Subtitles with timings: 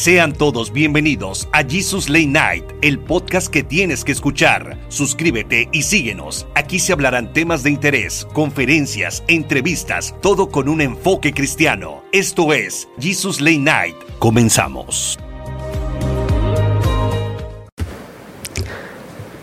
[0.00, 4.78] Sean todos bienvenidos a Jesus Late Night, el podcast que tienes que escuchar.
[4.88, 6.46] Suscríbete y síguenos.
[6.54, 12.02] Aquí se hablarán temas de interés, conferencias, entrevistas, todo con un enfoque cristiano.
[12.12, 13.96] Esto es Jesus Late Night.
[14.18, 15.18] Comenzamos.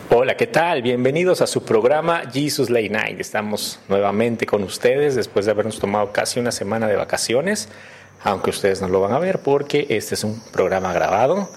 [0.09, 0.81] Hola, ¿qué tal?
[0.81, 3.19] Bienvenidos a su programa Jesus Late Night.
[3.19, 7.69] Estamos nuevamente con ustedes después de habernos tomado casi una semana de vacaciones
[8.23, 11.49] aunque ustedes no lo van a ver porque este es un programa grabado.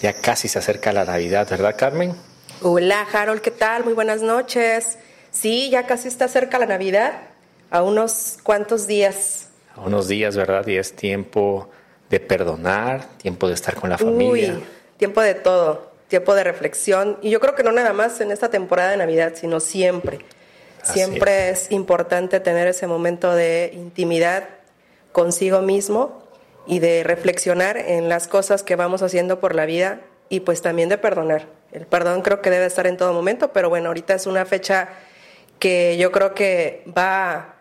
[0.00, 2.14] Ya casi se acerca la Navidad, ¿verdad, Carmen?
[2.62, 3.84] Hola, Harold, ¿qué tal?
[3.84, 4.98] Muy buenas noches.
[5.30, 7.12] Sí, ya casi está cerca la Navidad,
[7.70, 9.48] a unos cuantos días.
[9.74, 10.66] A unos días, ¿verdad?
[10.66, 11.70] Y es tiempo
[12.08, 14.54] de perdonar, tiempo de estar con la familia.
[14.54, 14.64] Uy,
[14.96, 17.18] tiempo de todo, tiempo de reflexión.
[17.22, 20.20] Y yo creo que no nada más en esta temporada de Navidad, sino siempre.
[20.82, 24.55] siempre es importante tener ese momento de intimidad
[25.16, 26.22] consigo mismo
[26.66, 30.90] y de reflexionar en las cosas que vamos haciendo por la vida y pues también
[30.90, 31.46] de perdonar.
[31.72, 34.90] El perdón creo que debe estar en todo momento, pero bueno, ahorita es una fecha
[35.58, 37.54] que yo creo que va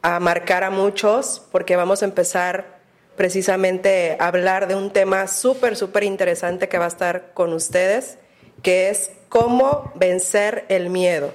[0.00, 2.78] a marcar a muchos porque vamos a empezar
[3.16, 8.16] precisamente a hablar de un tema súper, súper interesante que va a estar con ustedes,
[8.62, 11.34] que es cómo vencer el miedo.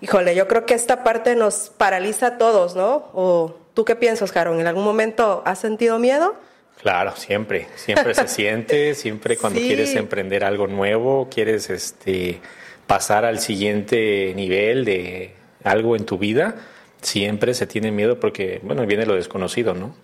[0.00, 3.10] Híjole, yo creo que esta parte nos paraliza a todos, ¿no?
[3.12, 4.58] O ¿Tú qué piensas, Jaron?
[4.58, 6.34] ¿En algún momento has sentido miedo?
[6.80, 12.40] Claro, siempre, siempre se siente, siempre cuando quieres emprender algo nuevo, quieres este,
[12.86, 16.54] pasar al siguiente nivel de algo en tu vida,
[17.02, 19.94] siempre se tiene miedo porque, bueno, viene lo desconocido, ¿no?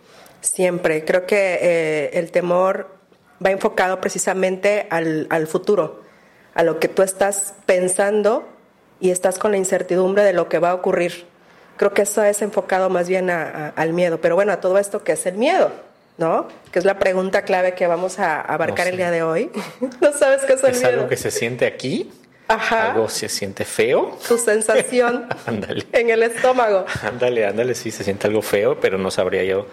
[0.42, 2.94] Siempre, creo que eh, el temor
[3.44, 6.02] va enfocado precisamente al, al futuro,
[6.52, 8.46] a lo que tú estás pensando
[9.00, 11.31] y estás con la incertidumbre de lo que va a ocurrir.
[11.82, 14.20] Creo que eso es enfocado más bien al miedo.
[14.20, 15.72] Pero bueno, a todo esto, ¿qué es el miedo?
[16.16, 16.46] ¿No?
[16.70, 19.50] Que es la pregunta clave que vamos a abarcar el día de hoy.
[20.00, 20.88] ¿No sabes qué es el miedo?
[20.88, 22.12] ¿Es algo que se siente aquí?
[22.46, 22.92] Ajá.
[22.92, 24.16] ¿Algo se siente feo?
[24.28, 25.84] Tu sensación ándale.
[25.92, 26.86] en el estómago.
[27.02, 29.66] Ándale, ándale, sí, se siente algo feo, pero no sabría yo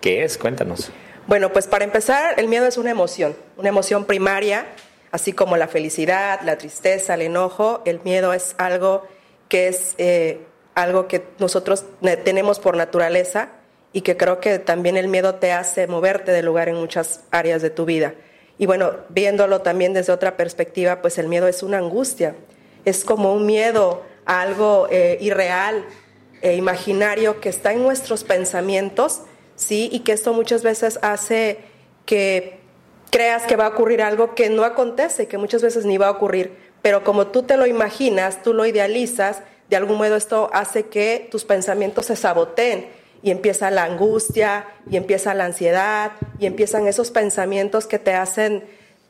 [0.00, 0.38] qué es.
[0.38, 0.92] Cuéntanos.
[1.26, 4.66] Bueno, pues para empezar, el miedo es una emoción, una emoción primaria,
[5.10, 7.82] así como la felicidad, la tristeza, el enojo.
[7.84, 9.04] El miedo es algo
[9.48, 10.46] que es eh,
[10.76, 11.84] algo que nosotros
[12.24, 13.48] tenemos por naturaleza
[13.92, 17.62] y que creo que también el miedo te hace moverte de lugar en muchas áreas
[17.62, 18.14] de tu vida.
[18.58, 22.36] Y bueno, viéndolo también desde otra perspectiva, pues el miedo es una angustia,
[22.84, 25.84] es como un miedo a algo eh, irreal
[26.42, 29.22] e imaginario que está en nuestros pensamientos,
[29.56, 29.88] ¿sí?
[29.90, 31.58] Y que esto muchas veces hace
[32.04, 32.60] que
[33.10, 36.10] creas que va a ocurrir algo que no acontece, que muchas veces ni va a
[36.10, 40.84] ocurrir, pero como tú te lo imaginas, tú lo idealizas, de algún modo esto hace
[40.84, 42.86] que tus pensamientos se saboteen
[43.22, 48.64] y empieza la angustia y empieza la ansiedad y empiezan esos pensamientos que te hacen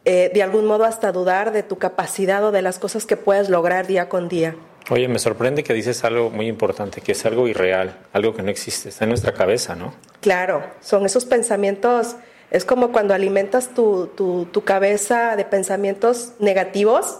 [0.04, 3.48] eh, de algún modo hasta dudar de tu capacidad o de las cosas que puedes
[3.48, 4.54] lograr día con día.
[4.88, 8.50] Oye, me sorprende que dices algo muy importante, que es algo irreal, algo que no
[8.50, 9.94] existe, está en nuestra cabeza, ¿no?
[10.20, 12.14] Claro, son esos pensamientos,
[12.52, 17.18] es como cuando alimentas tu, tu, tu cabeza de pensamientos negativos,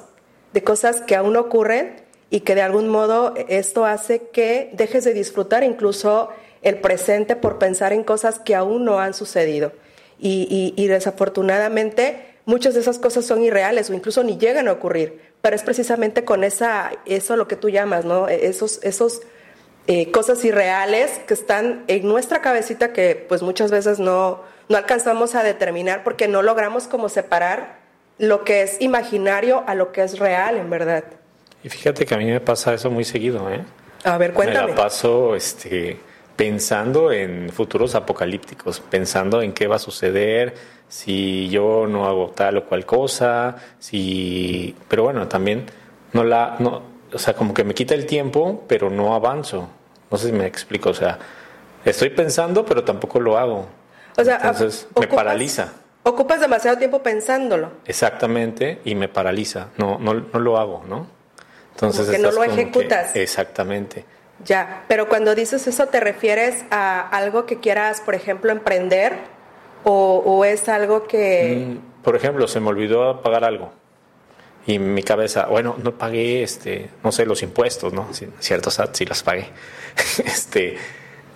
[0.53, 5.04] de cosas que aún no ocurren, y que de algún modo esto hace que dejes
[5.04, 6.31] de disfrutar incluso
[6.62, 9.72] el presente por pensar en cosas que aún no han sucedido.
[10.19, 15.56] Y, desafortunadamente muchas de esas cosas son irreales o incluso ni llegan a ocurrir, pero
[15.56, 18.28] es precisamente con esa, eso lo que tú llamas, ¿no?
[18.28, 19.20] Esos, esos
[19.88, 25.34] eh, cosas irreales que están en nuestra cabecita que pues muchas veces no, no alcanzamos
[25.34, 27.78] a determinar porque no logramos como separar
[28.19, 31.04] lo que es imaginario a lo que es real en verdad.
[31.62, 33.65] Y fíjate que a mí me pasa eso muy seguido, ¿eh?
[34.05, 34.67] A ver, cuéntame.
[34.67, 35.99] Me la paso este,
[36.37, 40.55] pensando en futuros apocalípticos, pensando en qué va a suceder
[40.89, 44.77] si yo no hago tal o cual cosa, si...
[44.89, 45.66] Pero bueno, también
[46.12, 46.56] no la...
[46.61, 49.69] No, o sea, como que me quita el tiempo, pero no avanzo.
[50.11, 51.19] No sé si me explico, o sea,
[51.84, 53.66] estoy pensando, pero tampoco lo hago.
[54.16, 55.72] O sea, entonces me paraliza.
[56.04, 57.72] Ocupas demasiado tiempo pensándolo.
[57.84, 59.69] Exactamente, y me paraliza.
[59.77, 61.16] No, no, no lo hago, ¿no?
[61.77, 63.15] Entonces, que no lo ejecutas.
[63.15, 64.05] exactamente.
[64.45, 69.15] Ya, pero cuando dices eso, ¿te refieres a algo que quieras, por ejemplo, emprender?
[69.84, 71.67] ¿O, es algo que...?
[71.69, 73.73] Mm, por ejemplo, se me olvidó pagar algo.
[74.67, 78.09] Y mi cabeza, bueno, no pagué, este, no sé, los impuestos, ¿no?
[78.41, 79.49] cierto, sí los pagué.
[80.25, 80.77] este,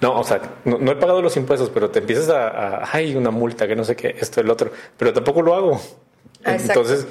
[0.01, 3.31] no, o sea, no, he pagado los impuestos, pero te empiezas a, a, ay, una
[3.31, 5.81] multa, que no sé qué, esto, el otro, pero tampoco lo hago.
[6.45, 7.07] Entonces,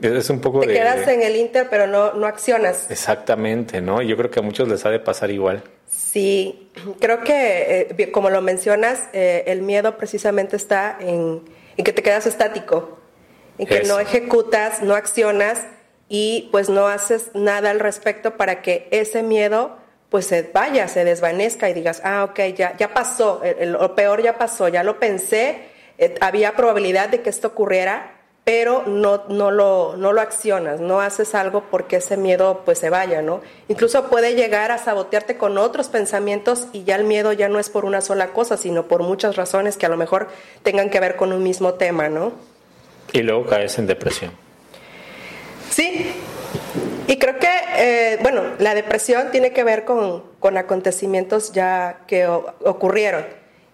[0.00, 2.90] es un poco Te quedas en el Inter, pero no, no accionas.
[2.90, 4.02] Exactamente, ¿no?
[4.02, 5.62] Yo creo que a muchos les ha de pasar igual.
[5.88, 6.70] Sí,
[7.00, 11.42] creo que, eh, como lo mencionas, eh, el miedo precisamente está en,
[11.76, 12.98] en que te quedas estático,
[13.58, 15.66] en que no ejecutas, no accionas
[16.08, 19.76] y pues no haces nada al respecto para que ese miedo
[20.10, 24.38] pues se vaya, se desvanezca y digas, ah, ok, ya, ya pasó, lo peor ya
[24.38, 25.58] pasó, ya lo pensé,
[25.98, 28.15] eh, había probabilidad de que esto ocurriera,
[28.46, 32.90] pero no, no, lo, no lo accionas, no haces algo porque ese miedo pues se
[32.90, 33.40] vaya, ¿no?
[33.66, 37.70] Incluso puede llegar a sabotearte con otros pensamientos y ya el miedo ya no es
[37.70, 40.28] por una sola cosa, sino por muchas razones que a lo mejor
[40.62, 42.34] tengan que ver con un mismo tema, ¿no?
[43.12, 44.30] Y luego caes en depresión.
[45.68, 46.14] Sí,
[47.08, 52.28] y creo que, eh, bueno, la depresión tiene que ver con, con acontecimientos ya que
[52.28, 53.24] ocurrieron.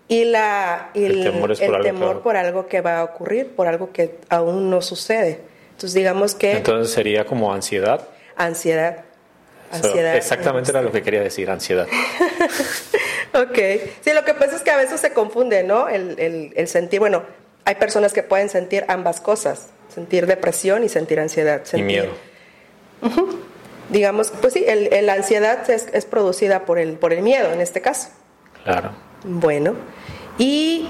[0.08, 4.18] Y, la, el, temor, por, algo por algo que va a ocurrir, por algo que
[4.28, 5.40] aún no sucede.
[5.70, 6.52] Entonces, digamos que...
[6.52, 8.06] Entonces sería como ansiedad.
[8.36, 9.04] Ansiedad.
[9.70, 10.16] Ansiedad.
[10.16, 11.86] exactamente era lo que quería decir, ansiedad.
[13.32, 13.58] ok.
[14.02, 15.88] Sí, lo que pasa es que a veces se confunde, ¿no?
[15.88, 17.22] El, el, el sentir, bueno,
[17.64, 21.62] hay personas que pueden sentir ambas cosas, sentir depresión y sentir ansiedad.
[21.72, 22.12] y miedo.
[23.88, 27.60] Digamos, pues sí, el, la ansiedad es, es, producida por el, por el miedo en
[27.60, 28.08] este caso.
[28.64, 28.92] Claro.
[29.24, 29.74] Bueno,
[30.38, 30.88] ¿y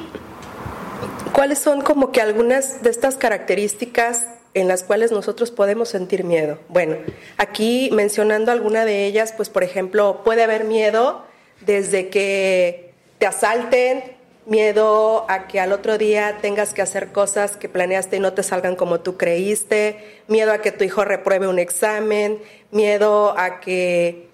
[1.33, 6.59] cuáles son como que algunas de estas características en las cuales nosotros podemos sentir miedo?
[6.69, 6.97] Bueno,
[7.37, 11.25] aquí mencionando alguna de ellas, pues por ejemplo, puede haber miedo
[11.61, 14.03] desde que te asalten,
[14.47, 18.43] miedo a que al otro día tengas que hacer cosas que planeaste y no te
[18.43, 22.41] salgan como tú creíste, miedo a que tu hijo repruebe un examen,
[22.71, 24.32] miedo a que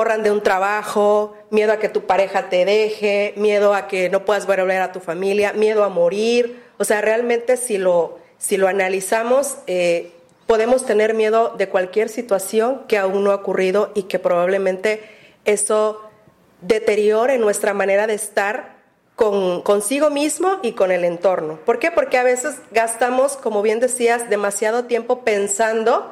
[0.00, 4.24] corran de un trabajo, miedo a que tu pareja te deje, miedo a que no
[4.24, 6.62] puedas volver a tu familia, miedo a morir.
[6.78, 10.12] O sea, realmente si lo, si lo analizamos, eh,
[10.46, 15.02] podemos tener miedo de cualquier situación que aún no ha ocurrido y que probablemente
[15.44, 16.00] eso
[16.62, 18.76] deteriore nuestra manera de estar
[19.16, 21.58] con, consigo mismo y con el entorno.
[21.66, 21.90] ¿Por qué?
[21.90, 26.10] Porque a veces gastamos, como bien decías, demasiado tiempo pensando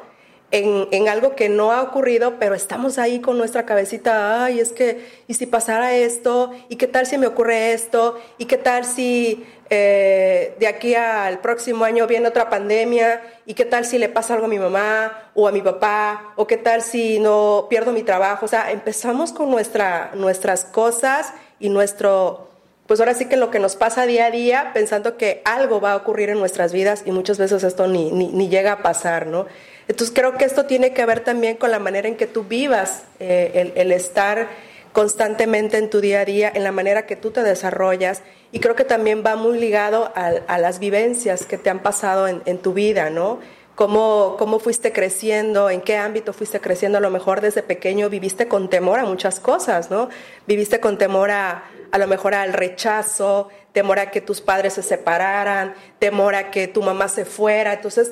[0.51, 5.05] en, algo que no ha ocurrido, pero estamos ahí con nuestra cabecita, ay, es que,
[5.27, 6.51] ¿y si pasara esto?
[6.69, 8.19] ¿Y qué tal si me ocurre esto?
[8.37, 13.21] ¿Y qué tal si eh, de aquí al próximo año viene otra pandemia?
[13.45, 16.33] ¿Y qué tal si le pasa algo a mi mamá o a mi papá?
[16.35, 18.45] ¿O qué tal si no pierdo mi trabajo?
[18.45, 22.49] O sea, empezamos con nuestra, nuestras cosas y nuestro
[22.89, 25.91] pues ahora sí que lo que nos pasa día a día pensando que algo va
[25.91, 29.45] a ocurrir en nuestras vidas y muchas veces esto ni, ni, llega a pasar, ¿no?
[29.89, 33.05] Entonces creo que esto tiene que ver también con la manera en que tú vivas,
[33.19, 34.47] eh, el, estar
[34.93, 38.21] constantemente en tu día a día, en la manera que tú te desarrollas
[38.51, 42.57] y creo que también va muy ligado a, las vivencias que te han pasado en,
[42.59, 43.39] tu vida, ¿no?
[43.73, 48.47] Cómo, cómo, fuiste creciendo, en qué ámbito fuiste creciendo, a lo mejor desde pequeño viviste
[48.47, 50.09] con temor a muchas cosas, ¿no?
[50.45, 54.83] Viviste con temor a, a lo mejor al rechazo, temor a que tus padres se
[54.83, 57.73] separaran, temor a que tu mamá se fuera.
[57.73, 58.11] Entonces,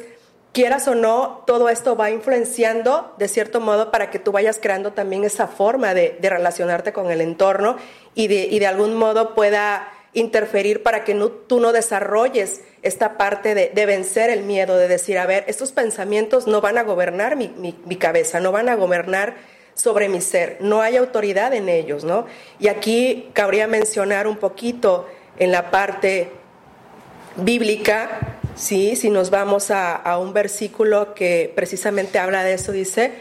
[0.57, 4.91] quieras o no, todo esto va influenciando de cierto modo para que tú vayas creando
[4.91, 7.77] también esa forma de, relacionarte con el entorno
[8.15, 11.13] y de, algún modo pueda interferir para que
[11.45, 16.47] tú no desarrolles esta parte de, vencer el miedo, de decir, a ver, estos pensamientos
[16.47, 19.35] no van a gobernar mi cabeza, no van a gobernar
[19.75, 22.25] sobre mi ser, no hay autoridad en ellos, ¿no?
[22.57, 25.07] Y aquí cabría mencionar un poquito
[25.37, 26.31] en la parte
[27.35, 28.95] bíblica, ¿sí?
[28.95, 33.11] Si nos vamos a, a un versículo que precisamente habla de eso, dice,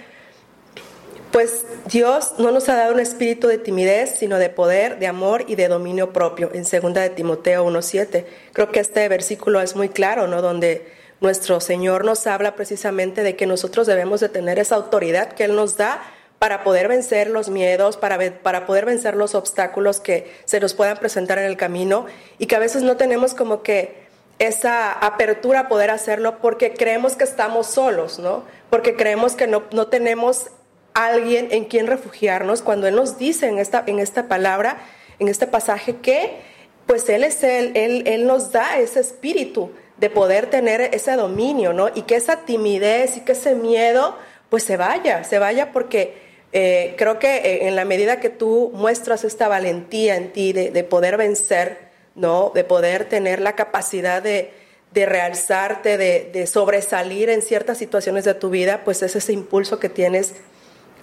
[1.37, 5.45] pues Dios no nos ha dado un espíritu de timidez, sino de poder, de amor
[5.47, 8.25] y de dominio propio, en 2 de Timoteo 1.7.
[8.55, 10.41] Creo que este versículo es muy claro, ¿no?
[10.41, 10.91] Donde
[11.21, 15.57] nuestro Señor nos habla precisamente de que nosotros debemos de tener esa autoridad que Él
[15.57, 16.03] nos da
[16.39, 20.97] para poder vencer los miedos, para, para poder vencer los obstáculos que se nos puedan
[20.97, 22.07] presentar en el camino
[22.39, 24.06] y que a veces no tenemos como que
[24.39, 28.45] esa apertura a poder hacerlo porque creemos que estamos solos, ¿no?
[28.71, 30.49] Porque creemos que no, no tenemos
[30.95, 34.79] alguien en quien refugiarnos cuando Él nos dice en esta, en esta palabra,
[35.19, 36.41] en este pasaje, que
[36.87, 41.73] pues Él es Él, Él, Él nos da ese espíritu de poder tener ese dominio,
[41.73, 41.89] ¿no?
[41.95, 44.17] Y que esa timidez y que ese miedo
[44.51, 48.71] pues se vaya, se vaya porque eh, creo que eh, en la medida que tú
[48.75, 51.86] muestras esta valentía en ti de, poder vencer,
[52.17, 52.51] ¿no?
[52.55, 54.53] de poder tener la capacidad de,
[54.93, 60.35] realzarte, de, sobresalir en ciertas situaciones de tu vida, pues es ese impulso que tienes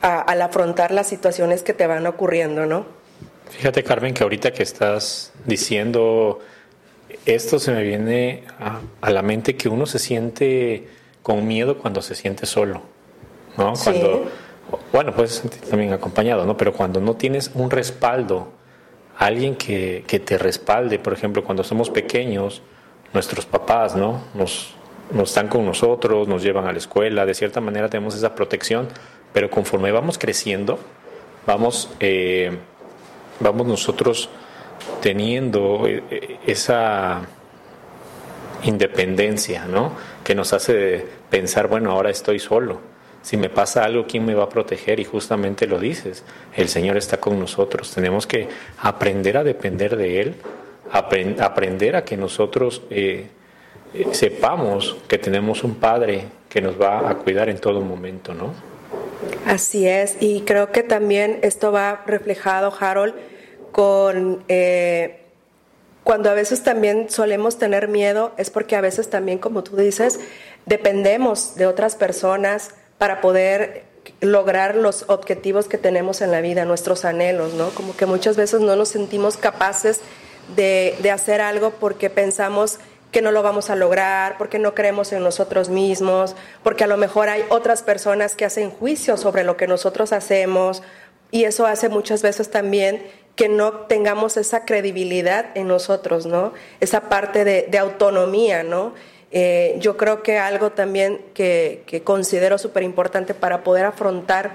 [0.01, 2.85] al afrontar las situaciones que te van ocurriendo, ¿no?
[3.49, 6.39] Fíjate, Carmen, que ahorita que estás diciendo
[7.25, 10.87] esto, se me viene a, a la mente que uno se siente
[11.21, 12.81] con miedo cuando se siente solo,
[13.57, 13.73] ¿no?
[13.81, 14.29] Cuando
[14.91, 16.57] bueno, puedes sentir también acompañado, ¿no?
[16.57, 18.53] Pero cuando no tienes un respaldo,
[19.17, 22.61] alguien que, que te respalde, por ejemplo, cuando somos pequeños,
[23.13, 24.23] nuestros papás, ¿no?
[24.33, 24.73] Nos,
[25.11, 28.87] nos están con nosotros, nos llevan a la escuela, de cierta manera tenemos esa protección,
[29.31, 30.79] pero conforme vamos creciendo,
[31.45, 32.57] vamos, eh,
[33.39, 34.29] vamos nosotros
[35.01, 37.21] teniendo eh, esa
[38.63, 39.93] independencia, ¿no?
[40.23, 42.92] Que nos hace pensar, bueno, ahora estoy solo.
[43.23, 44.99] Si me pasa algo, ¿quién me va a proteger?
[44.99, 46.23] Y justamente lo dices,
[46.55, 47.91] el Señor está con nosotros.
[47.91, 48.49] Tenemos que
[48.79, 50.35] aprender a depender de Él,
[50.91, 53.27] aprender a que nosotros eh,
[53.93, 58.53] eh, sepamos que tenemos un Padre que nos va a cuidar en todo momento, ¿no?
[59.47, 63.15] Así es, y creo que también esto va reflejado, Harold,
[63.71, 65.21] con eh,
[66.03, 70.19] cuando a veces también solemos tener miedo, es porque a veces también, como tú dices,
[70.65, 73.83] dependemos de otras personas para poder
[74.21, 77.71] lograr los objetivos que tenemos en la vida, nuestros anhelos, ¿no?
[77.71, 79.99] Como que muchas veces no nos sentimos capaces
[80.55, 82.79] de, de hacer algo porque pensamos
[83.11, 86.95] que no lo vamos a lograr, porque no creemos en nosotros mismos, porque a lo
[86.95, 90.81] mejor hay otras personas que hacen juicio sobre lo que nosotros hacemos
[91.29, 93.03] y eso hace muchas veces también
[93.35, 96.53] que no tengamos esa credibilidad en nosotros, ¿no?
[96.79, 98.93] Esa parte de, autonomía, ¿no?
[99.35, 104.51] Eh, yo creo que algo también que, considero súper importante para poder afrontar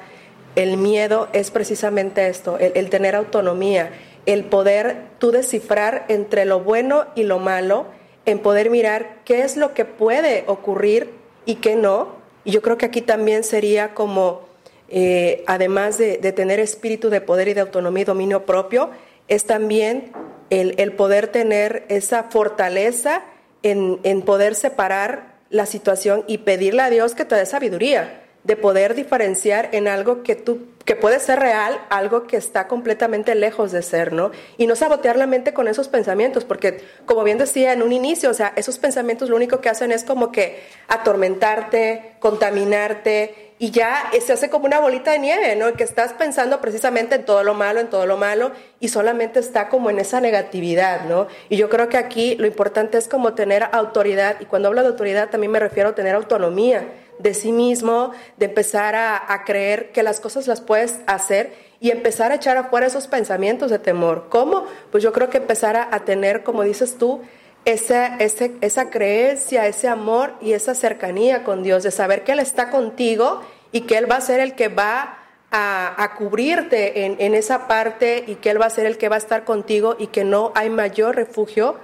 [0.54, 3.90] el miedo es precisamente esto, el, tener autonomía,
[4.25, 7.87] el poder tú descifrar entre lo bueno y lo malo,
[8.25, 11.11] en poder mirar qué es lo que puede ocurrir
[11.44, 12.16] y qué no.
[12.44, 14.42] Y yo creo que aquí también sería como,
[14.88, 18.90] eh, además de, tener espíritu de poder y de autonomía y dominio propio,
[19.26, 20.12] es también
[20.50, 23.25] el, poder tener esa fortaleza
[23.62, 28.57] en, en poder separar la situación y pedirle a Dios que te dé sabiduría de
[28.57, 33.73] poder diferenciar en algo que tú que puede ser real, algo que está completamente lejos
[33.73, 34.31] de ser, ¿no?
[34.57, 38.31] Y no sabotear la mente con esos pensamientos, porque como bien decía en un inicio,
[38.31, 44.11] o sea, esos pensamientos lo único que hacen es como que atormentarte, contaminarte y ya
[44.25, 45.71] se hace como una bolita de nieve, ¿no?
[45.75, 49.69] Que estás pensando precisamente en todo lo malo, en todo lo malo y solamente está
[49.69, 51.26] como en esa negatividad, ¿no?
[51.50, 54.88] Y yo creo que aquí lo importante es como tener autoridad y cuando hablo de
[54.88, 56.88] autoridad también me refiero a tener autonomía
[57.19, 62.33] de sí mismo, de empezar a, creer que las cosas las puedes hacer y empezar
[62.33, 64.27] a echar afuera esos pensamientos de temor.
[64.29, 64.65] ¿Cómo?
[64.91, 67.21] Pues yo creo que empezar a, tener, como dices tú,
[67.65, 72.71] esa, esa creencia, ese amor y esa cercanía con Dios, de saber que Él está
[72.71, 75.19] contigo y que Él va a ser el que va
[75.51, 79.17] a, cubrirte en, en, esa parte y que Él va a ser el que va
[79.17, 81.77] a estar contigo y que no hay mayor refugio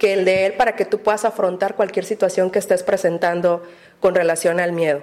[0.00, 3.62] que el de Él para que tú puedas afrontar cualquier situación que estés presentando
[4.00, 5.02] con relación al miedo.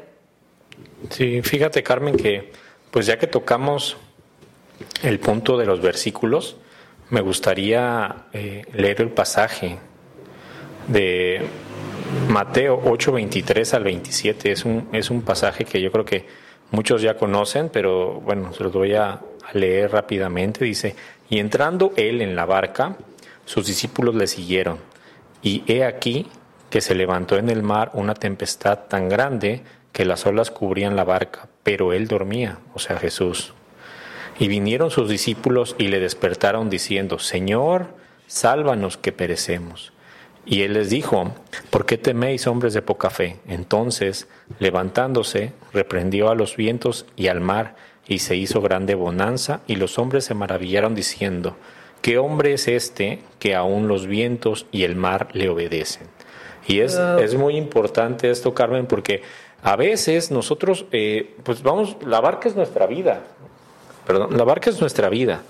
[1.11, 2.51] Sí, fíjate Carmen que
[2.89, 3.95] pues ya que tocamos
[5.03, 6.57] el punto de los versículos,
[7.11, 9.77] me gustaría eh, leer el pasaje
[10.87, 11.41] de
[12.27, 14.51] Mateo 8, 23 al 27.
[14.51, 16.25] Es un, es un pasaje que yo creo que
[16.71, 19.21] muchos ya conocen, pero bueno, se los voy a
[19.53, 20.65] leer rápidamente.
[20.65, 20.95] Dice,
[21.29, 22.97] y entrando él en la barca,
[23.47, 24.77] sus discípulos le siguieron.
[25.41, 26.27] Y he aquí
[26.69, 29.63] que se levantó en el mar una tempestad tan grande
[29.93, 33.53] que las olas cubrían la barca, pero él dormía, o sea Jesús.
[34.37, 37.95] Y vinieron sus discípulos y le despertaron diciendo, Señor,
[38.27, 39.93] sálvanos que perecemos.
[40.45, 41.33] Y él les dijo,
[41.69, 43.39] ¿por qué teméis hombres de poca fe?
[43.47, 44.27] Entonces,
[44.59, 47.75] levantándose, reprendió a los vientos y al mar,
[48.09, 51.55] y se hizo grande bonanza, y los hombres se maravillaron diciendo,
[52.01, 56.07] ¿qué hombre es este que aun los vientos y el mar le obedecen?
[56.67, 59.21] Y es, es muy importante esto, Carmen, porque
[59.63, 63.23] a veces nosotros, eh, pues vamos, la barca es nuestra vida,
[64.05, 65.43] perdón, la barca es nuestra vida.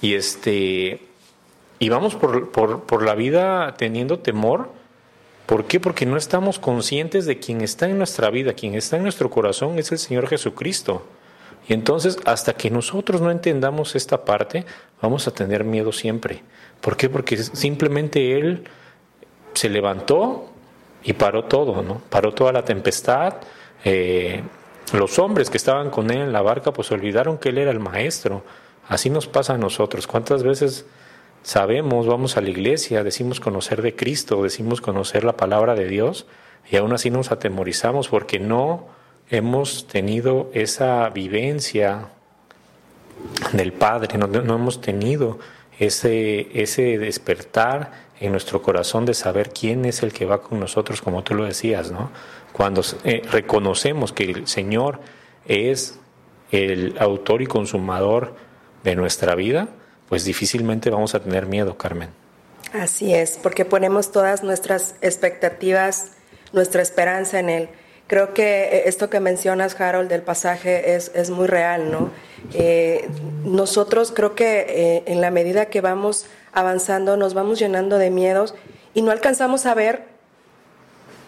[0.00, 1.00] Y este,
[1.78, 4.70] y vamos por, por, por la vida teniendo temor.
[5.46, 5.80] ¿Por qué?
[5.80, 9.78] Porque no estamos conscientes de quien está en nuestra vida, quien está en nuestro corazón
[9.78, 11.02] es el Señor Jesucristo.
[11.68, 14.66] Y entonces, hasta que nosotros no entendamos esta parte,
[15.00, 16.42] vamos a tener miedo siempre.
[16.80, 17.08] ¿Por qué?
[17.08, 18.64] Porque simplemente Él
[19.54, 20.52] se levantó,
[21.04, 22.00] y paró todo, ¿no?
[22.10, 23.34] Paró toda la tempestad.
[23.84, 24.42] Eh,
[24.92, 27.80] los hombres que estaban con él en la barca pues olvidaron que él era el
[27.80, 28.44] maestro.
[28.88, 30.06] Así nos pasa a nosotros.
[30.06, 30.86] ¿Cuántas veces
[31.42, 36.26] sabemos, vamos a la iglesia, decimos conocer de Cristo, decimos conocer la palabra de Dios
[36.70, 38.86] y aún así nos atemorizamos porque no
[39.30, 42.08] hemos tenido esa vivencia
[43.52, 45.38] del Padre, no, hemos tenido
[45.78, 51.02] ese, ese despertar en nuestro corazón de saber quién es el que va con nosotros,
[51.02, 52.10] como tú lo decías, ¿no?
[52.52, 55.00] Cuando eh, reconocemos que el Señor
[55.46, 55.98] es
[56.52, 58.34] el autor y consumador
[58.84, 59.68] de nuestra vida,
[60.08, 62.10] pues difícilmente vamos a tener miedo, Carmen.
[62.72, 66.12] Así es, porque ponemos todas nuestras expectativas,
[66.52, 67.68] nuestra esperanza en Él.
[68.06, 72.10] Creo que eh, esto que mencionas, Harold, del pasaje es, es muy real, ¿no?
[72.54, 73.08] Eh,
[73.44, 78.54] nosotros creo que eh, en la medida que vamos avanzando nos vamos llenando de miedos
[78.94, 80.04] y no alcanzamos a ver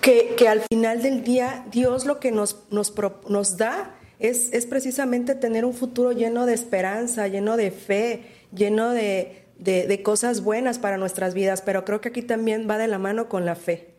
[0.00, 2.92] que, que al final del día Dios lo que nos, nos,
[3.28, 8.90] nos da es, es, precisamente tener un futuro lleno de esperanza, lleno de fe, lleno
[8.90, 12.88] de, de, de cosas buenas para nuestras vidas, pero creo que aquí también va de
[12.88, 13.94] la mano con la fe.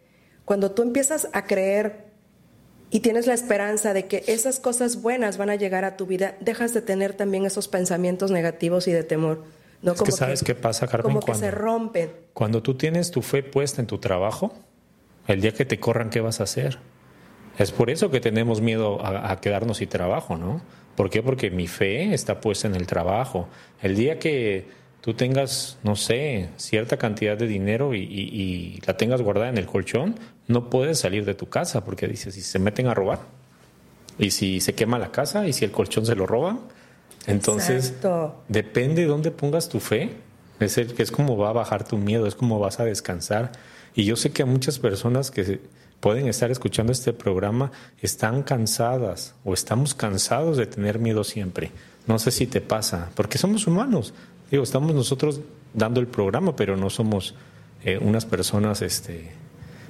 [0.46, 2.06] Cuando tú empiezas a creer
[2.96, 6.36] y tienes la esperanza de que esas cosas buenas van a llegar a tu vida,
[6.40, 9.44] dejas de tener también esos pensamientos negativos y de temor.
[9.82, 9.92] ¿no?
[9.92, 11.12] Es como que sabes qué pasa, Carmen.
[11.12, 12.12] Como cuando, que se rompen.
[12.32, 14.54] Cuando tú tienes tu fe puesta en tu trabajo,
[15.28, 16.80] el día que te corran, ¿qué vas a hacer?
[17.58, 20.62] Es por eso que tenemos miedo a, a quedarnos sin trabajo, ¿no?
[20.96, 21.22] ¿Por qué?
[21.22, 23.50] Porque mi fe está puesta en el trabajo.
[23.82, 24.70] El día que
[25.06, 29.60] tú tengas, no sé, cierta cantidad de dinero y, y, y, la tengas guardada en
[29.60, 30.16] el colchón,
[30.48, 33.20] no puedes salir de tu casa porque dices, si se meten a robar,
[34.18, 36.60] y si se quema la casa, y si el colchón se lo roban,
[37.28, 38.42] entonces Exacto.
[38.48, 40.10] depende de dónde pongas tu fe,
[40.60, 43.52] es, el, es como va a bajar tu miedo, es como vas a descansar.
[43.94, 45.62] Y yo sé que a muchas personas que
[46.00, 47.72] pueden estar escuchando este programa
[48.02, 51.72] están cansadas o estamos cansados de tener miedo siempre.
[52.08, 54.16] No sé si te pasa, porque somos humanos.
[54.52, 55.42] Digo, estamos nosotros
[55.74, 57.36] dando el programa, pero no somos
[57.84, 59.32] eh, unas personas este,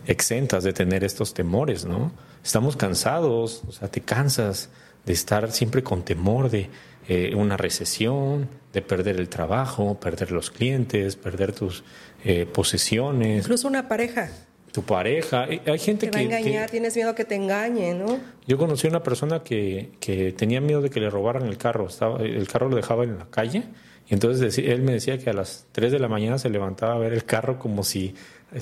[0.08, 2.12] exentas de tener estos temores, ¿no?
[2.44, 4.70] Estamos cansados, o sea, te cansas
[5.06, 6.70] de estar siempre con temor de
[7.08, 11.84] eh, una recesión, de perder el trabajo, perder los clientes, perder tus
[12.24, 13.44] eh, posesiones.
[13.44, 14.30] Incluso una pareja.
[14.72, 15.44] Tu pareja.
[15.44, 16.28] Hay gente te que.
[16.28, 18.20] Va a engañar, que, tienes miedo que te engañe, ¿no?
[18.46, 21.88] Yo conocí a una persona que, que tenía miedo de que le robaran el carro.
[21.88, 23.64] Estaba, el carro lo dejaba en la calle
[24.08, 26.98] y entonces él me decía que a las 3 de la mañana se levantaba a
[27.00, 28.16] ver el carro como si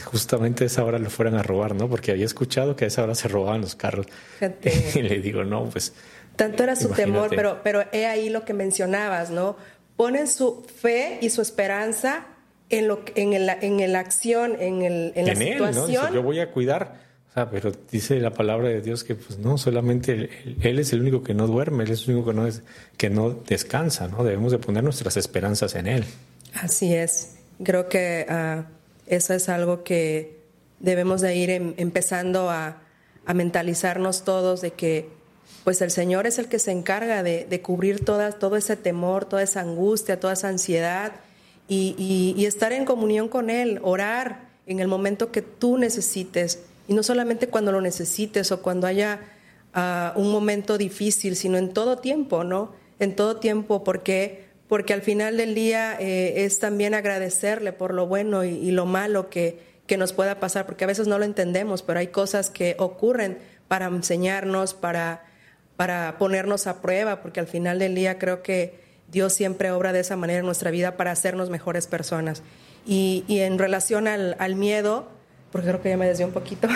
[0.05, 1.89] justamente a esa hora lo fueran a robar, ¿no?
[1.89, 4.07] Porque había escuchado que a esa hora se robaban los carros.
[4.95, 5.93] Y le digo, no, pues...
[6.35, 7.11] Tanto era su imagínate.
[7.11, 9.55] temor, pero, pero he ahí lo que mencionabas, ¿no?
[9.95, 12.25] Ponen su fe y su esperanza
[12.69, 15.75] en, lo, en, el, en la acción, en, el, en, en la él, situación.
[15.75, 16.01] ¿no?
[16.01, 17.02] Dice, yo voy a cuidar
[17.35, 21.01] Ah, pero dice la palabra de Dios que pues no, solamente él, él, es el
[21.01, 22.61] único que no duerme, Él es el único que no, es,
[22.95, 24.23] que no descansa, ¿no?
[24.23, 26.05] Debemos de poner nuestras esperanzas en Él.
[26.53, 27.37] Así es.
[27.63, 28.63] Creo que uh,
[29.07, 30.37] eso es algo que
[30.79, 32.83] debemos de ir em, empezando a,
[33.25, 35.09] a, mentalizarnos todos de que
[35.63, 39.25] pues el Señor es el que se encarga de, de cubrir toda, todo ese temor,
[39.25, 41.13] toda esa angustia, toda esa ansiedad
[41.67, 46.59] y, y, y estar en comunión con Él, orar en el momento que tú necesites
[46.87, 49.19] y no solamente cuando lo necesites o cuando haya
[49.75, 52.73] uh, un momento difícil, sino en todo tiempo, ¿no?
[52.99, 58.07] En todo tiempo, porque, porque al final del día eh, es también agradecerle por lo
[58.07, 61.83] bueno y, lo malo que, que, nos pueda pasar, porque a veces no lo entendemos,
[61.83, 65.25] pero hay cosas que ocurren para enseñarnos, para,
[65.75, 70.01] para ponernos a prueba, porque al final del día creo que Dios siempre obra de
[70.01, 72.43] esa manera en nuestra vida para hacernos mejores personas.
[72.85, 75.07] Y, y en relación al miedo,
[75.53, 76.67] porque creo que ya me desvió un poquito.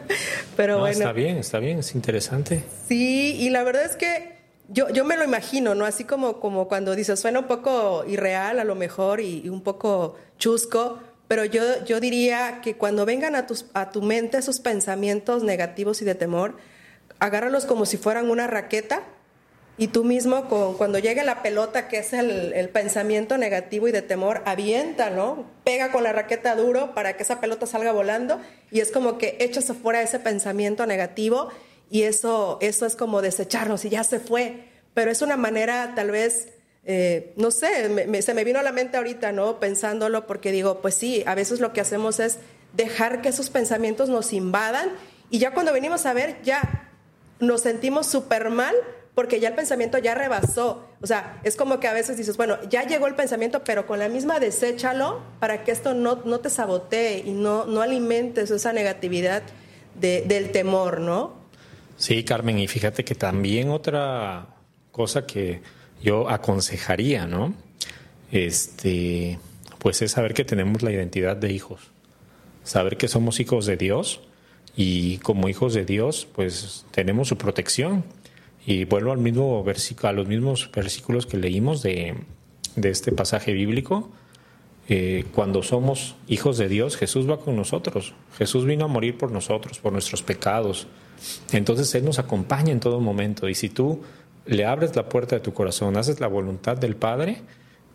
[0.56, 0.98] Pero no, bueno.
[0.98, 2.64] Está bien, está bien, es interesante.
[2.88, 4.36] Sí, y la verdad es que
[4.68, 5.84] yo, yo me lo imagino, ¿no?
[5.84, 9.62] Así como, como cuando dices, suena un poco irreal a lo mejor y, y un
[9.62, 14.58] poco chusco, pero yo, yo diría que cuando vengan a, tus, a tu mente esos
[14.58, 16.56] pensamientos negativos y de temor,
[17.20, 19.04] agárralos como si fueran una raqueta
[19.78, 23.92] y tú mismo, con, cuando llegue la pelota, que es el, el, pensamiento negativo y
[23.92, 25.44] de temor, avienta, ¿no?
[25.64, 29.36] Pega con la raqueta duro para que esa pelota salga volando y es como que
[29.38, 31.50] echas afuera ese pensamiento negativo
[31.90, 34.64] y eso, eso es como desecharnos y ya se fue.
[34.94, 36.48] Pero es una manera tal vez,
[36.86, 39.60] eh, no sé, me, me, se me vino a la mente ahorita, ¿no?
[39.60, 42.38] Pensándolo porque digo, pues sí, a veces lo que hacemos es
[42.72, 44.88] dejar que esos pensamientos nos invadan
[45.28, 46.92] y ya cuando venimos a ver, ya
[47.40, 48.74] nos sentimos súper mal
[49.16, 50.86] porque ya el pensamiento ya rebasó.
[51.00, 53.98] O sea, es como que a veces dices, bueno, ya llegó el pensamiento, pero con
[53.98, 58.74] la misma deséchalo para que esto no, no te sabotee y no, no alimentes esa
[58.74, 59.42] negatividad
[59.98, 61.32] de, del temor, ¿no?
[61.96, 64.48] Sí, Carmen, y fíjate que también otra
[64.92, 65.62] cosa que
[66.02, 67.54] yo aconsejaría, ¿no?
[68.30, 69.38] Este,
[69.78, 71.80] pues es saber que tenemos la identidad de hijos,
[72.64, 74.20] saber que somos hijos de Dios
[74.76, 78.04] y como hijos de Dios, pues tenemos su protección
[78.66, 82.16] y vuelvo al mismo versículo, a los mismos versículos que leímos de,
[82.74, 84.10] de este pasaje bíblico.
[84.88, 88.14] Eh, cuando somos hijos de Dios, Jesús va con nosotros.
[88.36, 90.88] Jesús vino a morir por nosotros, por nuestros pecados.
[91.52, 93.48] Entonces Él nos acompaña en todo momento.
[93.48, 94.02] Y si tú
[94.46, 97.42] le abres la puerta de tu corazón, haces la voluntad del Padre,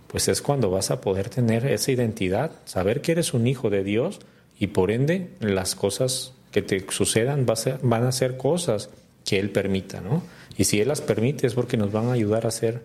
[0.07, 3.83] pues es cuando vas a poder tener esa identidad, saber que eres un hijo de
[3.83, 4.19] Dios
[4.57, 7.45] y por ende las cosas que te sucedan
[7.81, 8.89] van a ser cosas
[9.25, 10.23] que Él permita, ¿no?
[10.57, 12.83] Y si Él las permite es porque nos van a ayudar a hacer,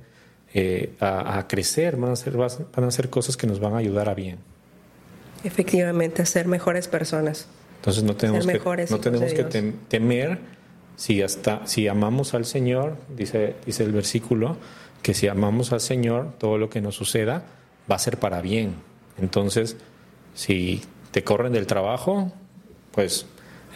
[0.55, 4.09] eh, a, crecer, van a, ser, van a ser cosas que nos van a ayudar
[4.09, 4.39] a bien.
[5.45, 7.47] Efectivamente, a ser mejores personas.
[7.77, 9.45] Entonces no tenemos que, no tenemos que
[9.89, 10.39] temer
[10.97, 14.57] si hasta si amamos al Señor, dice, dice el versículo,
[15.03, 17.45] que si amamos al Señor, todo lo que nos suceda
[17.91, 18.75] va a ser para bien.
[19.19, 19.77] Entonces,
[20.35, 22.33] si te corren del trabajo,
[22.93, 23.27] pues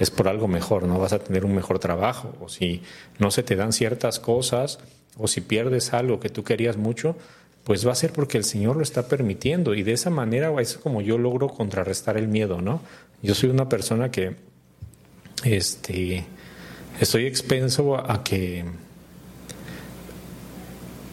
[0.01, 0.99] es por algo mejor, ¿no?
[0.99, 2.35] Vas a tener un mejor trabajo.
[2.41, 2.83] O si
[3.19, 4.79] no se te dan ciertas cosas,
[5.19, 7.17] o si pierdes algo que tú querías mucho,
[7.65, 9.75] pues va a ser porque el Señor lo está permitiendo.
[9.75, 12.81] Y de esa manera es como yo logro contrarrestar el miedo, ¿no?
[13.23, 14.37] Yo soy una persona que
[15.45, 16.25] este,
[16.99, 18.65] estoy expenso a que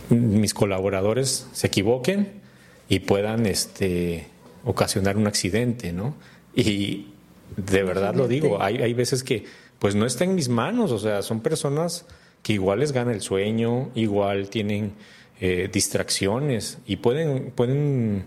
[0.10, 2.39] mis colaboradores se equivoquen
[2.88, 4.28] y puedan este,
[4.63, 6.15] ocasionar un accidente, ¿no?
[6.56, 7.08] Y
[7.55, 9.45] de verdad lo digo, hay, hay veces que
[9.79, 12.05] pues no está en mis manos, o sea, son personas
[12.43, 14.93] que igual les gana el sueño, igual tienen
[15.39, 18.25] eh, distracciones y pueden, pueden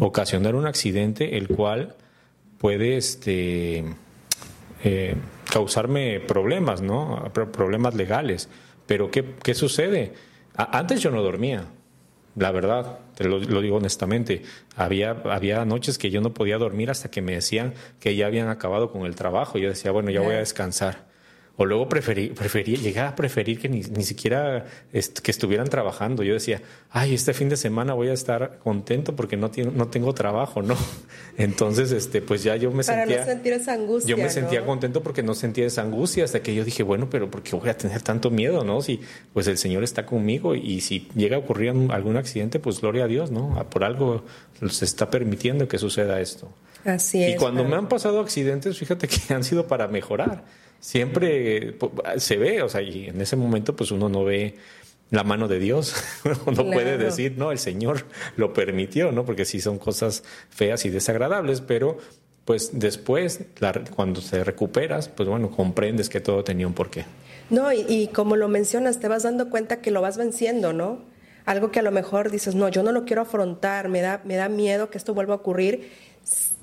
[0.00, 1.96] ocasionar un accidente el cual
[2.58, 3.84] puede este,
[4.84, 5.14] eh,
[5.50, 7.30] causarme problemas, ¿no?
[7.32, 8.48] Problemas legales.
[8.86, 10.14] Pero ¿qué, qué sucede?
[10.54, 11.66] antes yo no dormía,
[12.36, 14.42] la verdad, te lo, digo honestamente.
[14.76, 18.48] Había, había noches que yo no podía dormir hasta que me decían que ya habían
[18.48, 19.56] acabado con el trabajo.
[19.58, 21.05] Yo decía, bueno, ya voy a descansar.
[21.58, 26.22] O luego preferí, preferí, llegué a preferir que ni, ni siquiera que estuvieran trabajando.
[26.22, 29.88] Yo decía, ay, este fin de semana voy a estar contento porque no, tiene, no
[29.88, 30.76] tengo trabajo, ¿no?
[31.38, 33.20] Entonces, este, pues ya yo me sentía...
[33.20, 36.54] No sentir esa angustia, Yo me sentía contento porque no sentía esa angustia hasta que
[36.54, 38.82] yo dije, bueno, pero ¿por qué voy a tener tanto miedo, no?
[38.82, 39.00] Si
[39.32, 43.08] pues el Señor está conmigo y si llega a ocurrir algún accidente, pues gloria a
[43.08, 43.66] Dios, ¿no?
[43.70, 44.24] Por algo
[44.68, 46.52] se está permitiendo que suceda esto.
[46.84, 47.34] Así es.
[47.34, 50.44] Y cuando me han pasado accidentes, fíjate que han sido para mejorar
[50.80, 51.76] siempre
[52.18, 54.56] se ve, o sea, y en ese momento pues uno no ve
[55.10, 55.94] la mano de Dios,
[56.46, 58.04] uno puede decir, no, el Señor
[58.36, 59.24] lo permitió, ¿no?
[59.24, 61.98] Porque sí son cosas feas y desagradables, pero
[62.44, 63.40] pues después,
[63.94, 67.04] cuando te recuperas, pues bueno, comprendes que todo tenía un porqué.
[67.50, 71.00] No, y, y, como lo mencionas, te vas dando cuenta que lo vas venciendo, ¿no?
[71.44, 74.36] Algo que a lo mejor dices, no, yo no lo quiero afrontar, me da, me
[74.36, 75.90] da miedo que esto vuelva a ocurrir.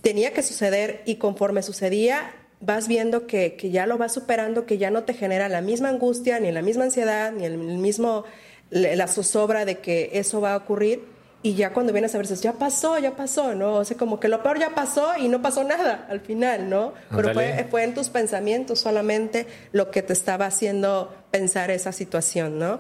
[0.01, 2.31] Tenía que suceder y conforme sucedía,
[2.65, 6.39] vas viendo que, ya lo vas superando, que ya no te genera la misma angustia,
[6.39, 8.23] ni la misma ansiedad, ni el mismo,
[8.69, 11.03] la zozobra de que eso va a ocurrir.
[11.45, 13.73] Y ya cuando vienes a ver, ya pasó, ya pasó, ¿no?
[13.73, 16.93] O sea, como que lo peor ya pasó y no pasó nada al final, ¿no?
[17.13, 22.79] Pero fue, en tus pensamientos solamente lo que te estaba haciendo pensar esa situación, ¿no?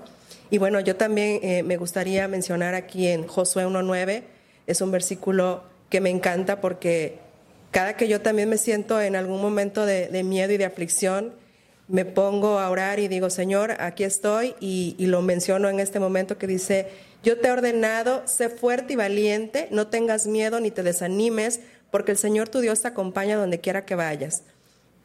[0.49, 4.23] Y bueno, yo también eh, me gustaría mencionar aquí en Josué 1.9,
[4.65, 7.19] es un versículo que me encanta porque
[7.73, 11.33] cada que yo también me siento en algún momento de, miedo y de aflicción,
[11.87, 16.37] me pongo a orar y digo, Señor, aquí estoy, y, lo menciono en este momento
[16.37, 16.87] que dice,
[17.23, 22.11] yo te he ordenado, sé fuerte y valiente, no tengas miedo ni te desanimes, porque
[22.11, 24.43] el Señor tu Dios te acompaña donde quiera que vayas.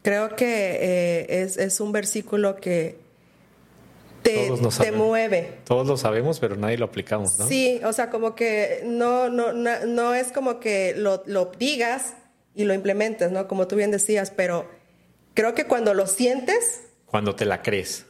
[0.03, 2.99] Creo que eh, es, un versículo que
[4.23, 5.55] te, te mueve.
[5.65, 7.49] Todos lo sabemos, pero nadie lo aplicamos, ¿no?
[7.49, 12.13] Sí, o sea, como que no, no, no, es como que lo, lo digas,
[12.59, 13.47] y lo implementes, ¿no?
[13.47, 14.69] Como tú bien decías, pero
[15.33, 16.83] creo que cuando lo sientes...
[17.07, 18.05] Cuando te la crees.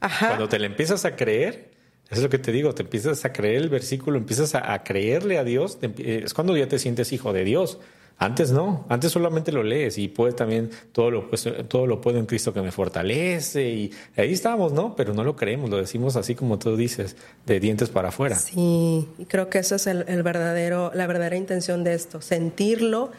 [0.00, 0.28] Ajá.
[0.28, 1.70] Cuando te la empiezas a creer,
[2.08, 5.44] es lo que te digo, te empiezas a creer el versículo, empiezas a, creerle a
[5.44, 7.78] Dios, es cuando ya te sientes hijo de Dios.
[8.16, 12.18] Antes no, antes solamente lo lees y puedes también todo lo, pues, todo lo puedo
[12.18, 14.96] en Cristo que me fortalece y ahí estamos, ¿no?
[14.96, 18.36] Pero no lo creemos, lo decimos así como tú dices, de dientes para afuera.
[18.36, 23.10] Sí, y creo que esa es el verdadero, la verdadera intención de esto, sentirlo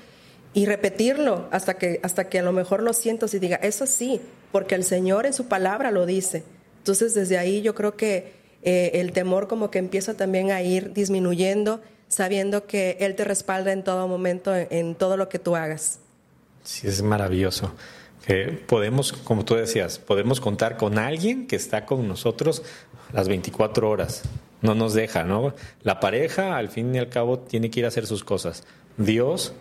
[0.54, 4.22] y repetirlo hasta que, hasta que a lo mejor lo siento y diga, eso sí,
[4.52, 6.44] porque el Señor en su palabra lo dice.
[6.80, 8.34] Entonces desde ahí yo creo que
[8.64, 13.72] eh, el temor como que empieza también a ir disminuyendo, sabiendo que Él te respalda
[13.72, 16.00] en todo momento, en, todo lo que tú hagas.
[16.64, 17.74] Sí, es maravilloso.
[18.26, 22.62] Que podemos, como tú decías, podemos contar con alguien que está con nosotros
[23.14, 24.24] las 24 horas.
[24.62, 25.56] No nos deja, ¿no?
[25.82, 28.64] La pareja, al fin y al cabo, tiene que ir a hacer sus cosas.
[28.98, 29.54] Dios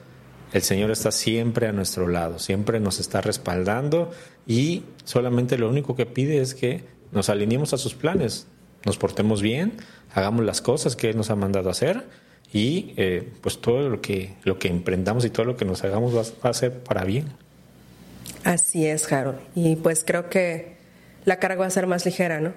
[0.52, 4.10] el Señor está siempre a nuestro lado, siempre nos está respaldando
[4.46, 8.46] y solamente lo único que pide es que nos alineemos a sus planes,
[8.84, 9.74] nos portemos bien,
[10.12, 12.04] hagamos las cosas que Él nos ha mandado hacer
[12.52, 16.16] y eh, pues todo lo que, lo que emprendamos y todo lo que nos hagamos
[16.16, 17.26] va, a ser para bien.
[18.42, 19.38] Así es, Jaro.
[19.54, 20.76] Y pues creo que
[21.24, 22.54] la carga va a ser más ligera, ¿no?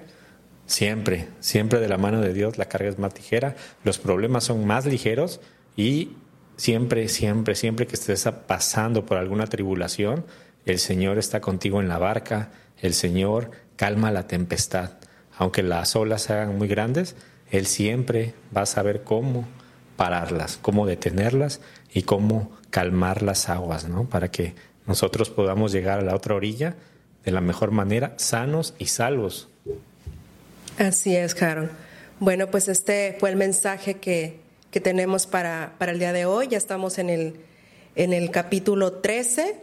[0.66, 3.54] Siempre, siempre de la mano de Dios la carga es más ligera,
[3.84, 5.40] los problemas son más ligeros
[5.76, 6.12] y
[6.56, 10.24] siempre, siempre, siempre que estés pasando por alguna tribulación,
[10.66, 14.92] el Señor está contigo en la barca, el Señor calma la tempestad.
[15.36, 17.16] Aunque las olas se hagan muy grandes,
[17.50, 19.46] Él siempre va a saber cómo
[19.96, 21.60] pararlas, cómo detenerlas
[21.92, 24.08] y cómo calmar las aguas, ¿no?
[24.08, 24.54] Para que
[24.86, 26.76] nosotros podamos llegar a la otra orilla
[27.24, 29.48] de la mejor manera, sanos y salvos.
[30.78, 31.70] Así es, Harold.
[32.20, 34.40] Bueno, pues este fue el mensaje que,
[34.74, 36.48] que tenemos para, para, el día de hoy.
[36.48, 37.36] Ya estamos en el,
[37.94, 39.54] en el capítulo 13.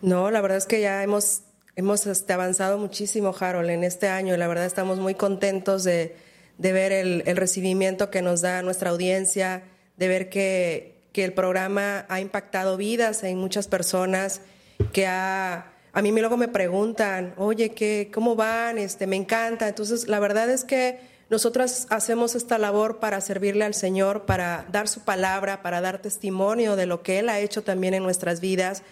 [0.00, 1.42] No, la verdad es que ya hemos,
[1.76, 4.34] hemos este, avanzado muchísimo, Harold, en este año.
[4.38, 6.16] La verdad estamos muy contentos de,
[6.56, 9.64] de ver el, el, recibimiento que nos da nuestra audiencia,
[9.98, 14.40] de ver que, que el programa ha impactado vidas en muchas personas,
[14.94, 18.78] que ha a mí luego me preguntan, oye, ¿qué, ¿cómo van?
[18.78, 19.68] Este, me encanta.
[19.68, 20.98] Entonces, la verdad es que
[21.32, 26.76] nosotras hacemos esta labor para servirle al Señor, para dar su palabra, para dar testimonio
[26.76, 28.82] de lo que Él ha hecho también en nuestras vidas,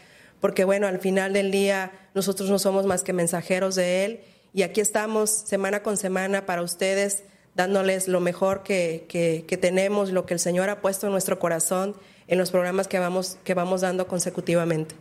[0.40, 4.20] porque bueno, al final del día nosotros no somos más que mensajeros de Él
[4.55, 7.24] y aquí estamos semana con semana para ustedes,
[7.57, 11.94] dándoles lo mejor que, que, tenemos, lo que el Señor ha puesto en nuestro corazón
[12.26, 14.94] en los programas que vamos, que vamos dando consecutivamente.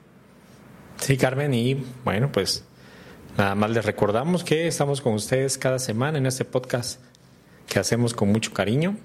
[0.99, 2.65] Sí, Carmen, y bueno, pues
[3.37, 6.99] nada más les recordamos que estamos con ustedes cada semana en este podcast
[7.69, 8.97] que hacemos con mucho cariño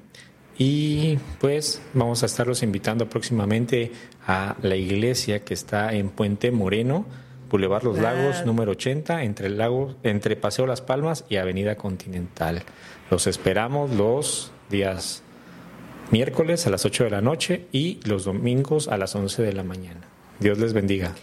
[0.59, 3.93] y pues vamos a estarlos invitando próximamente
[4.27, 7.07] a la iglesia que está en Puente Moreno,
[7.51, 12.63] Boulevard Los Lagos, número 80, entre, el lago, entre Paseo Las Palmas y Avenida Continental.
[13.11, 15.23] Los esperamos los días
[16.11, 19.65] miércoles a las 8 de la noche y los domingos a las 11 de la
[19.65, 20.01] mañana.
[20.41, 21.15] Dios les bendiga.